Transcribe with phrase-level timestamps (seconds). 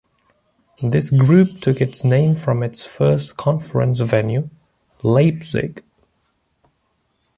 [0.81, 4.49] This group took its name from its first conference venue,
[5.03, 5.83] Leipzig.